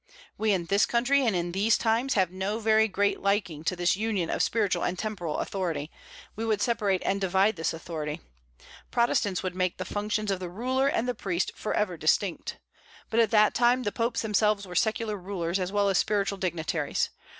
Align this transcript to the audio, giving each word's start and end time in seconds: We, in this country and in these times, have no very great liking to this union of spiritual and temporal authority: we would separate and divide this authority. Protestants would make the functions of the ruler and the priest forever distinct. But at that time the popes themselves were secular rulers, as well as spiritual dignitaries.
We, 0.35 0.51
in 0.51 0.65
this 0.65 0.87
country 0.87 1.23
and 1.27 1.35
in 1.35 1.51
these 1.51 1.77
times, 1.77 2.15
have 2.15 2.31
no 2.31 2.57
very 2.57 2.87
great 2.87 3.19
liking 3.21 3.63
to 3.65 3.75
this 3.75 3.95
union 3.95 4.31
of 4.31 4.41
spiritual 4.41 4.83
and 4.83 4.97
temporal 4.97 5.37
authority: 5.37 5.91
we 6.35 6.43
would 6.43 6.59
separate 6.59 7.03
and 7.05 7.21
divide 7.21 7.55
this 7.55 7.71
authority. 7.71 8.19
Protestants 8.89 9.43
would 9.43 9.53
make 9.53 9.77
the 9.77 9.85
functions 9.85 10.31
of 10.31 10.39
the 10.39 10.49
ruler 10.49 10.87
and 10.87 11.07
the 11.07 11.13
priest 11.13 11.51
forever 11.53 11.97
distinct. 11.97 12.57
But 13.11 13.19
at 13.19 13.29
that 13.29 13.53
time 13.53 13.83
the 13.83 13.91
popes 13.91 14.23
themselves 14.23 14.65
were 14.65 14.73
secular 14.73 15.17
rulers, 15.17 15.59
as 15.59 15.71
well 15.71 15.87
as 15.87 15.99
spiritual 15.99 16.39
dignitaries. 16.39 17.11